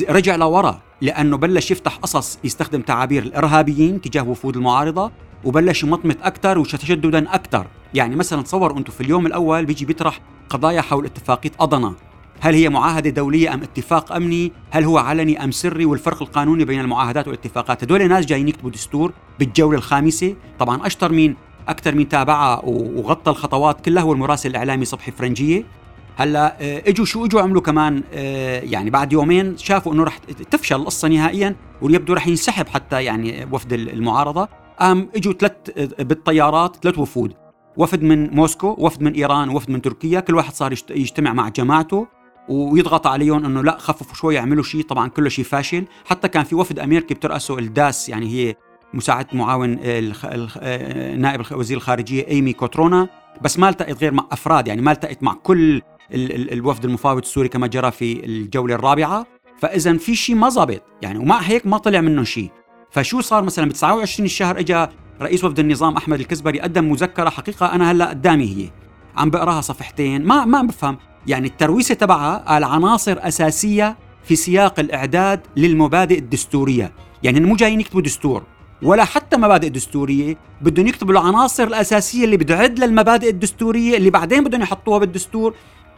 رجع 0.08 0.36
لورا 0.36 0.80
لأنه 1.00 1.36
بلش 1.36 1.70
يفتح 1.70 1.96
قصص 1.96 2.38
يستخدم 2.44 2.80
تعابير 2.80 3.22
الإرهابيين 3.22 4.00
تجاه 4.00 4.28
وفود 4.28 4.56
المعارضة 4.56 5.10
وبلش 5.44 5.82
يمطمط 5.82 6.16
أكثر 6.22 6.58
وتشددا 6.58 7.34
أكثر 7.34 7.66
يعني 7.94 8.16
مثلا 8.16 8.42
تصوروا 8.42 8.78
أنتم 8.78 8.92
في 8.92 9.00
اليوم 9.00 9.26
الأول 9.26 9.66
بيجي 9.66 9.84
بيطرح 9.84 10.20
قضايا 10.50 10.80
حول 10.80 11.06
اتفاقية 11.06 11.52
اضنا 11.60 11.94
هل 12.40 12.54
هي 12.54 12.68
معاهدة 12.68 13.10
دولية 13.10 13.54
أم 13.54 13.62
اتفاق 13.62 14.12
أمني؟ 14.12 14.52
هل 14.70 14.84
هو 14.84 14.98
علني 14.98 15.44
أم 15.44 15.50
سري؟ 15.50 15.84
والفرق 15.84 16.22
القانوني 16.22 16.64
بين 16.64 16.80
المعاهدات 16.80 17.28
والاتفاقات. 17.28 17.84
هدول 17.84 18.08
ناس 18.08 18.26
جايين 18.26 18.48
يكتبوا 18.48 18.70
دستور 18.70 19.12
بالجولة 19.38 19.78
الخامسة. 19.78 20.34
طبعا 20.58 20.86
أشطر 20.86 21.12
مين؟ 21.12 21.36
أكثر 21.68 21.94
من 21.94 22.08
تابعها 22.08 22.60
وغطى 22.64 23.30
الخطوات 23.30 23.84
كلها 23.84 24.02
هو 24.02 24.12
المراسل 24.12 24.50
الإعلامي 24.50 24.84
صبحي 24.84 25.12
فرنجية. 25.12 25.64
هلا 26.16 26.56
آه، 26.60 26.82
اجوا 26.86 27.04
شو 27.04 27.24
اجوا 27.24 27.40
عملوا 27.40 27.62
كمان 27.62 28.02
آه، 28.12 28.60
يعني 28.60 28.90
بعد 28.90 29.12
يومين 29.12 29.56
شافوا 29.56 29.94
انه 29.94 30.04
رح 30.04 30.18
تفشل 30.50 30.76
القصة 30.76 31.08
نهائيا 31.08 31.56
ويبدو 31.82 32.12
رح 32.12 32.26
ينسحب 32.26 32.68
حتى 32.68 33.04
يعني 33.04 33.48
وفد 33.52 33.72
المعارضة. 33.72 34.48
قام 34.80 35.08
اجوا 35.16 35.32
ثلاث 35.32 35.52
آه، 35.76 36.02
بالطيارات 36.02 36.76
ثلاث 36.82 36.98
وفود 36.98 37.34
وفد 37.76 38.02
من 38.02 38.30
موسكو 38.30 38.76
وفد 38.78 39.02
من 39.02 39.12
إيران 39.12 39.48
وفد 39.48 39.70
من 39.70 39.82
تركيا 39.82 40.20
كل 40.20 40.34
واحد 40.34 40.54
صار 40.54 40.72
يجتمع 40.90 41.32
مع 41.32 41.48
جماعته 41.48 42.06
ويضغط 42.48 43.06
عليهم 43.06 43.44
إنه 43.44 43.62
لا 43.62 43.78
خففوا 43.78 44.14
شوي 44.14 44.38
اعملوا 44.38 44.62
شيء 44.62 44.82
طبعا 44.82 45.08
كله 45.08 45.28
شيء 45.28 45.44
فاشل. 45.44 45.84
حتى 46.04 46.28
كان 46.28 46.44
في 46.44 46.54
وفد 46.54 46.78
أمريكي 46.78 47.14
بترأسه 47.14 47.58
الداس 47.58 48.08
يعني 48.08 48.26
هي 48.26 48.54
مساعد 48.94 49.26
معاون 49.32 49.70
نائب 51.20 51.42
وزير 51.52 51.76
الخارجية 51.76 52.28
إيمي 52.28 52.52
كوترونا 52.52 53.08
بس 53.42 53.58
ما 53.58 53.68
التقيت 53.68 54.00
غير 54.00 54.12
مع 54.12 54.26
أفراد 54.32 54.68
يعني 54.68 54.82
ما 54.82 54.92
التقيت 54.92 55.22
مع 55.22 55.34
كل 55.34 55.82
الوفد 56.12 56.84
المفاوض 56.84 57.22
السوري 57.22 57.48
كما 57.48 57.66
جرى 57.66 57.90
في 57.90 58.26
الجولة 58.26 58.74
الرابعة. 58.74 59.26
فاذا 59.58 59.96
في 59.96 60.14
شيء 60.14 60.36
ما 60.36 60.48
ظبط 60.48 60.82
يعني 61.02 61.18
ومع 61.18 61.38
هيك 61.38 61.66
ما 61.66 61.78
طلع 61.78 62.00
منهم 62.00 62.24
شيء 62.24 62.50
فشو 62.90 63.20
صار 63.20 63.42
مثلا 63.42 63.68
ب 63.68 63.72
29 63.72 64.26
الشهر 64.26 64.58
اجى 64.58 64.86
رئيس 65.22 65.44
وفد 65.44 65.58
النظام 65.58 65.96
أحمد 65.96 66.20
الكزبري 66.20 66.60
قدم 66.60 66.90
مذكرة 66.90 67.30
حقيقة 67.30 67.74
أنا 67.74 67.90
هلأ 67.90 68.08
قدامي 68.08 68.44
هي. 68.44 68.70
عم 69.16 69.30
بقراها 69.30 69.60
صفحتين. 69.60 70.24
ما 70.24 70.44
ما 70.44 70.62
بفهم. 70.62 70.98
يعني 71.26 71.46
الترويسة 71.46 71.94
تبعها 71.94 72.36
قال 72.36 72.64
عناصر 72.64 73.16
أساسية 73.20 73.96
في 74.24 74.36
سياق 74.36 74.80
الإعداد 74.80 75.40
للمبادئ 75.56 76.18
الدستورية. 76.18 76.92
يعني 77.22 77.40
مو 77.40 77.56
جايين 77.56 77.80
يكتبوا 77.80 78.02
دستور. 78.02 78.42
ولا 78.82 79.04
حتى 79.04 79.36
مبادئ 79.36 79.68
دستورية. 79.68 80.36
بدهم 80.60 80.86
يكتبوا 80.86 81.12
العناصر 81.12 81.64
الأساسية 81.64 82.24
اللي 82.24 82.36
بتعد 82.36 82.78
للمبادئ 82.78 83.30
الدستورية 83.30 83.96
اللي 83.96 84.10
بعدين 84.10 84.44
بدهم 84.44 84.62
يحطوها 84.62 84.98
بالدستور. 84.98 85.54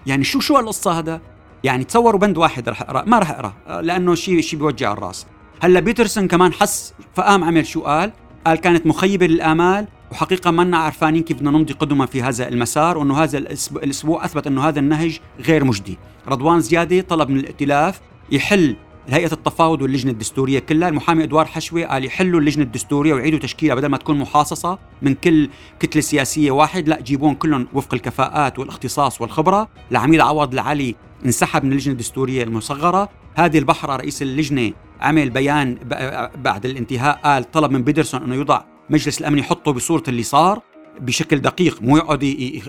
يعني 0.07 0.25
شو 0.25 0.41
شو 0.41 0.59
القصة 0.59 0.99
هذا؟ 0.99 1.21
يعني 1.65 1.85
تصوروا 1.85 2.21
بند 2.21 2.39
واحد 2.39 2.69
رح 2.69 2.83
أقرأ. 2.83 3.05
ما 3.05 3.19
رح 3.19 3.31
أقرأ 3.31 3.83
لأنه 3.83 4.15
شيء 4.15 4.41
شيء 4.41 4.59
بيوجع 4.59 4.93
الراس. 4.93 5.27
هلا 5.63 5.81
بيترسون 5.81 6.29
كمان 6.29 6.53
حس 6.53 6.95
فقام 7.15 7.45
عمل 7.45 7.67
شو 7.67 7.81
قال 7.81 8.13
قال 8.47 8.59
كانت 8.59 8.87
مخيبة 8.87 9.27
للآمال 9.27 9.87
وحقيقة 10.13 10.51
ما 10.51 10.79
عارفانين 10.79 11.23
كيف 11.23 11.37
بدنا 11.37 11.51
نمضي 11.51 11.73
قدما 11.73 12.07
في 12.07 12.23
هذا 12.23 12.49
المسار 12.49 12.99
وأنه 12.99 13.23
هذا 13.23 13.39
الأسبوع 13.39 14.25
أثبت 14.25 14.47
أنه 14.47 14.69
هذا 14.69 14.81
النهج 14.81 15.21
غير 15.41 15.65
مجدي. 15.65 15.99
رضوان 16.29 16.61
زيادة 16.61 17.01
طلب 17.01 17.31
من 17.31 17.37
الائتلاف 17.37 18.01
يحل 18.33 18.77
هيئة 19.09 19.33
التفاوض 19.33 19.83
واللجنة 19.83 20.13
الدستورية 20.13 20.59
كلها 20.59 20.89
المحامي 20.89 21.25
إدوار 21.25 21.45
حشوي 21.45 21.85
قال 21.85 22.05
يحلوا 22.05 22.41
اللجنة 22.41 22.65
الدستورية 22.65 23.15
ويعيدوا 23.15 23.39
تشكيلها 23.39 23.75
بدل 23.75 23.87
ما 23.87 23.97
تكون 23.97 24.19
محاصصة 24.19 24.79
من 25.03 25.15
كل 25.15 25.49
كتلة 25.81 26.03
سياسية 26.03 26.51
واحد 26.51 26.89
لا 26.89 27.01
جيبون 27.01 27.35
كلهم 27.35 27.69
وفق 27.73 27.95
الكفاءات 27.95 28.59
والاختصاص 28.59 29.21
والخبرة. 29.21 29.69
العميد 29.91 30.21
عوض 30.21 30.53
العلي 30.53 30.95
انسحب 31.25 31.65
من 31.65 31.73
اللجنة 31.73 31.93
الدستورية 31.93 32.43
المصغرة. 32.43 33.09
هذه 33.35 33.59
البحرة 33.59 33.97
رئيس 33.97 34.23
اللجنة 34.23 34.73
عمل 35.01 35.31
بيان 35.31 35.75
بعد 36.37 36.67
الانتهاء 36.67 37.21
قال 37.25 37.51
طلب 37.51 37.71
من 37.71 37.83
بيدرسون 37.83 38.23
أنه 38.23 38.35
يوضع 38.35 38.65
مجلس 38.91 39.21
الأمن 39.21 39.39
يحطه 39.39 39.73
بصورة 39.73 40.03
اللي 40.09 40.23
صار 40.23 40.63
بشكل 41.01 41.39
دقيق 41.39 41.83
مو 41.83 41.97
يقعد 41.97 42.23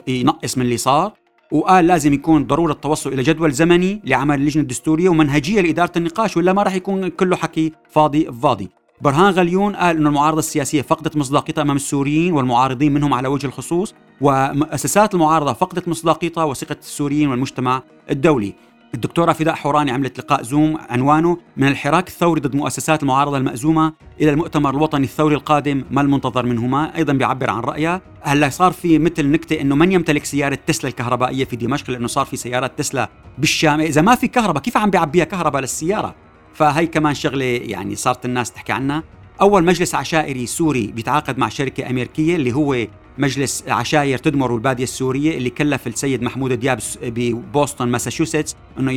ينقص 0.08 0.58
من 0.58 0.66
اللي 0.66 0.78
صار. 0.78 1.14
وقال 1.52 1.88
لازم 1.88 2.14
يكون 2.14 2.48
ضرورة 2.48 2.72
التوصل 2.72 3.14
إلى 3.14 3.24
جدول 3.24 3.52
زمني 3.52 4.02
لعمل 4.06 4.36
اللجنة 4.36 4.62
الدستورية 4.62 5.10
ومنهجية 5.10 5.62
لإدارة 5.62 5.92
النقاش 5.98 6.38
ولا 6.38 6.54
ما 6.54 6.64
راح 6.64 6.76
يكون 6.76 7.08
كله 7.08 7.36
حكي 7.36 7.74
فاضي 7.90 8.32
فاضي. 8.32 8.70
برهان 9.02 9.34
غليون 9.34 9.76
قال 9.76 9.98
أن 9.98 10.08
المعارضة 10.08 10.40
السياسية 10.40 10.82
فقدت 10.82 11.18
مصداقيتها 11.18 11.62
أمام 11.62 11.76
السوريين 11.76 12.34
والمعارضين 12.34 12.94
منهم 12.94 13.14
على 13.14 13.28
وجه 13.28 13.48
الخصوص 13.48 13.94
ومؤسسات 14.22 15.14
المعارضة 15.14 15.54
فقدت 15.54 15.88
مصداقيتها 15.88 16.44
وثقة 16.44 16.78
السوريين 16.80 17.30
والمجتمع 17.30 17.84
الدولي. 18.10 18.54
الدكتورة 18.94 19.34
فداء 19.34 19.56
حوراني 19.56 19.92
عملت 19.92 20.20
لقاء 20.20 20.44
زوم 20.44 20.78
عنوانه 20.90 21.38
من 21.58 21.68
الحراك 21.68 22.08
الثوري 22.08 22.42
ضد 22.42 22.56
مؤسسات 22.56 23.04
المعارضة 23.04 23.38
المأزومة 23.38 23.94
إلى 24.22 24.30
المؤتمر 24.30 24.70
الوطني 24.70 25.04
الثوري 25.04 25.36
القادم 25.36 25.84
ما 25.92 26.02
المنتظر 26.02 26.46
منهما. 26.46 26.96
أيضا 26.96 27.14
بيعبر 27.14 27.50
عن 27.50 27.60
رأيها 27.60 28.02
هلأ 28.22 28.50
صار 28.50 28.72
في 28.72 29.00
مثل 29.00 29.32
نكتة 29.32 29.62
إنه 29.62 29.76
من 29.76 29.92
يمتلك 29.92 30.26
سيارة 30.26 30.60
تسلا 30.68 30.90
الكهربائية 30.90 31.46
في 31.46 31.56
دمشق؟ 31.56 31.90
لأنه 31.90 32.08
صار 32.08 32.26
في 32.26 32.38
سيارات 32.38 32.78
تسلا 32.78 33.10
بالشام. 33.38 33.80
إذا 33.80 34.02
ما 34.02 34.16
في 34.16 34.28
كهرباء 34.28 34.64
كيف 34.64 34.78
عم 34.78 34.90
بيعبيها 34.90 35.26
كهرباء 35.26 35.62
للسيارة؟ 35.62 36.16
فهي 36.54 36.88
كمان 36.88 37.14
شغلة 37.14 37.46
يعني 37.46 37.96
صارت 37.96 38.26
الناس 38.26 38.52
تحكي 38.52 38.72
عنها. 38.72 39.04
أول 39.42 39.64
مجلس 39.64 39.96
عشائري 39.96 40.46
سوري 40.46 40.88
بيتعاقد 40.88 41.38
مع 41.38 41.50
شركة 41.50 41.90
أمريكية 41.90 42.36
اللي 42.36 42.54
هو 42.54 42.88
مجلس 43.18 43.64
عشاير 43.68 44.18
تدمر 44.18 44.56
البادية 44.56 44.84
السورية 44.84 45.38
اللي 45.38 45.50
كلف 45.50 45.88
السيد 45.88 46.24
محمود 46.24 46.54
دياب 46.54 46.80
ببوسطن 47.02 47.88
ماساتشوستس 47.88 48.56
إنه 48.80 48.92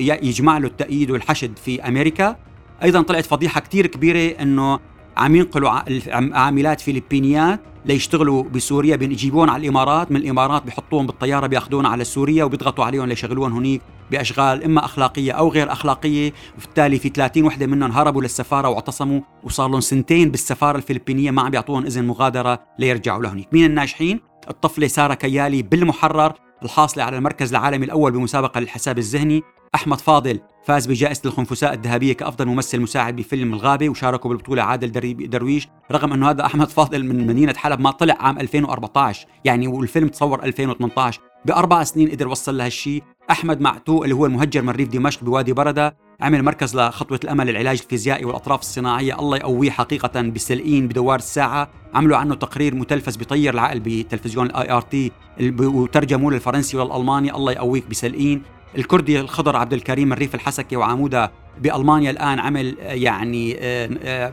يجمع 0.00 0.58
له 0.58 0.66
التأييد 0.66 1.10
والحشد 1.10 1.58
في 1.64 1.88
أمريكا. 1.88 2.36
أيضا 2.82 3.02
طلعت 3.02 3.26
فضيحة 3.26 3.60
كتير 3.60 3.86
كبيرة 3.86 4.42
إنه 4.42 4.80
عم 5.18 5.36
ينقلوا 5.36 5.70
عاملات 6.12 6.80
فلبينيات 6.80 7.60
ليشتغلوا 7.84 8.42
بسوريا 8.42 8.96
بيجيبون 8.96 9.48
على 9.48 9.62
الإمارات 9.62 10.10
من 10.10 10.16
الإمارات 10.16 10.62
بيحطوهم 10.62 11.06
بالطيارة 11.06 11.46
بياخذون 11.46 11.86
على 11.86 12.04
سوريا 12.04 12.44
وبيضغطوا 12.44 12.84
عليهم 12.84 13.04
ليشغلوهم 13.04 13.52
هنيك 13.52 13.82
بأشغال 14.10 14.64
إما 14.64 14.84
أخلاقية 14.84 15.32
أو 15.32 15.48
غير 15.48 15.72
أخلاقية. 15.72 16.32
وبالتالي 16.56 16.98
في 16.98 17.08
30 17.08 17.44
وحدة 17.44 17.66
منهم 17.66 17.92
هربوا 17.92 18.22
للسفارة 18.22 18.68
واعتصموا 18.68 19.20
وصار 19.42 19.68
لهم 19.68 19.80
سنتين 19.80 20.30
بالسفارة 20.30 20.76
الفلبينيه 20.76 21.30
ما 21.30 21.42
عم 21.42 21.50
بيعطوهم 21.50 21.86
إذن 21.86 22.06
مغادرة 22.06 22.60
ليرجعوا 22.78 23.22
لهنيك. 23.22 23.48
مين 23.52 23.64
الناجحين؟ 23.64 24.20
الطفلة 24.50 24.86
سارة 24.86 25.14
كيالي 25.14 25.62
بالمحرر 25.62 26.32
الحاصلة 26.62 27.04
على 27.04 27.16
المركز 27.16 27.50
العالمي 27.50 27.86
الأول 27.86 28.12
بمسابقة 28.12 28.60
للحساب 28.60 28.98
الذهني. 28.98 29.42
أحمد 29.74 30.00
فاضل 30.00 30.40
فاز 30.64 30.86
بجائزة 30.86 31.22
الخنفساء 31.24 31.74
الذهبية 31.74 32.12
كأفضل 32.12 32.46
ممثل 32.46 32.80
مساعد 32.80 33.16
بفيلم 33.16 33.54
الغابة 33.54 33.88
وشاركوا 33.88 34.30
بالبطولة 34.30 34.62
عادل 34.62 34.92
درويش 35.30 35.68
رغم 35.92 36.12
أنه 36.12 36.30
هذا 36.30 36.46
أحمد 36.46 36.68
فاضل 36.68 37.04
من 37.04 37.26
مدينة 37.26 37.54
حلب 37.54 37.80
ما 37.80 37.90
طلع 37.90 38.16
عام 38.20 38.38
2014 38.38 39.26
يعني 39.44 39.68
والفيلم 39.68 40.08
تصور 40.08 40.44
2018 40.44 41.20
بأربع 41.44 41.84
سنين 41.84 42.10
قدر 42.10 42.28
وصل 42.28 42.56
لهالشيء 42.56 43.02
أحمد 43.30 43.60
معتوق 43.60 44.02
اللي 44.02 44.14
هو 44.14 44.26
المهجر 44.26 44.62
من 44.62 44.70
ريف 44.70 44.88
دمشق 44.88 45.24
بوادي 45.24 45.52
بردى 45.52 45.96
عمل 46.20 46.42
مركز 46.42 46.76
لخطوة 46.76 47.20
الأمل 47.24 47.46
للعلاج 47.46 47.80
الفيزيائي 47.82 48.24
والأطراف 48.24 48.60
الصناعية. 48.60 49.18
الله 49.18 49.36
يقويه 49.36 49.70
حقيقة 49.70 50.22
بسلقين 50.22 50.88
بدوار 50.88 51.18
الساعة. 51.18 51.70
عملوا 51.94 52.16
عنه 52.16 52.34
تقرير 52.34 52.74
متلفز 52.74 53.16
بيطير 53.16 53.54
العقل 53.54 53.80
بتلفزيون 53.80 54.46
ال 54.46 54.70
ART 54.70 55.12
وترجموه 55.60 56.32
للفرنسي 56.32 56.76
والألماني. 56.76 57.34
الله 57.34 57.52
يقويك 57.52 57.86
بسلقين. 57.86 58.42
الكردي 58.76 59.20
الخضر 59.20 59.56
عبد 59.56 59.72
الكريم 59.72 60.12
الريف 60.12 60.34
الحسكي 60.34 60.76
وعمودة 60.76 61.32
بألمانيا 61.60 62.10
الآن 62.10 62.38
عمل 62.38 62.76
آه، 62.80 62.92
يعني 62.92 63.56
آه، 63.60 63.90
آه، 64.02 64.32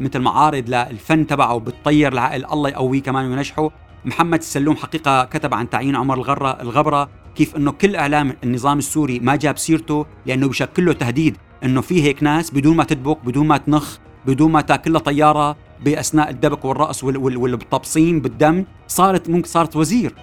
مثل 0.00 0.20
معارض 0.20 0.68
للفن 0.68 1.26
تبعه 1.26 1.58
بتطير 1.58 2.12
العقل 2.12 2.44
الله 2.52 2.68
يقويه 2.68 3.02
كمان 3.02 3.30
وينجحه 3.30 3.70
محمد 4.04 4.38
السلوم 4.38 4.76
حقيقة 4.76 5.24
كتب 5.24 5.54
عن 5.54 5.70
تعيين 5.70 5.96
عمر 5.96 6.14
الغرة 6.14 6.62
الغبرة 6.62 7.08
كيف 7.34 7.56
إنه 7.56 7.72
كل 7.72 7.96
إعلام 7.96 8.36
النظام 8.44 8.78
السوري 8.78 9.20
ما 9.20 9.36
جاب 9.36 9.58
سيرته 9.58 10.06
لأنه 10.26 10.48
بشكل 10.48 10.84
له 10.86 10.92
تهديد 10.92 11.36
إنه 11.64 11.80
في 11.80 12.02
هيك 12.02 12.22
ناس 12.22 12.50
بدون 12.50 12.76
ما 12.76 12.84
تدبك 12.84 13.24
بدون 13.24 13.46
ما 13.46 13.56
تنخ 13.56 13.98
بدون 14.26 14.52
ما 14.52 14.60
تاكل 14.60 15.00
طيارة 15.00 15.56
بأثناء 15.84 16.30
الدبك 16.30 16.64
والرقص 16.64 17.04
والتبصيم 17.04 18.20
بالدم 18.20 18.64
صارت 18.88 19.28
ممكن 19.28 19.48
صارت 19.48 19.76
وزير. 19.76 20.14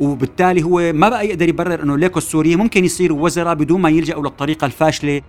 وبالتالي 0.00 0.62
هو 0.62 0.92
ما 0.92 1.08
بقى 1.08 1.26
يقدر 1.26 1.48
يبرر 1.48 1.82
إنه 1.82 1.96
ليكو 1.96 2.18
السوريين 2.18 2.58
ممكن 2.58 2.84
يصيروا 2.84 3.24
وزراء 3.24 3.54
بدون 3.54 3.80
ما 3.80 3.88
يلجأوا 3.88 4.22
للطريقة 4.22 4.64
الفاشلة 4.64 5.22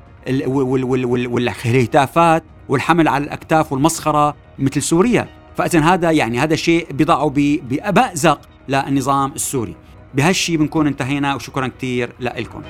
والهتافات 1.28 2.44
والحمل 2.70 3.08
على 3.08 3.24
الأكتاف 3.24 3.72
والمسخرة 3.72 4.36
مثل 4.60 4.82
سوريا. 4.82 5.30
فاذا 5.58 5.80
هذا 5.80 6.12
يعني 6.12 6.40
هذا 6.40 6.56
شيء 6.56 6.88
بضعه 6.92 7.30
بمأزق 7.36 8.42
للنظام 8.70 9.32
السوري. 9.32 9.76
بهالشي 10.14 10.58
بنكون 10.58 10.88
انتهينا 10.88 11.36
وشكرا 11.36 11.68
كثير 11.68 12.10
لكم 12.20 12.62